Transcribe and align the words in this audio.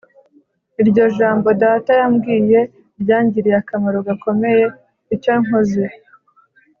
Iryo 0.81 1.05
jambo 1.17 1.47
data 1.63 1.91
yambwiye 1.99 2.59
ryangiriye 3.01 3.57
akamaro 3.61 3.97
gakomeye. 4.07 4.65
Icyo 5.15 5.33
nkoze 5.43 5.83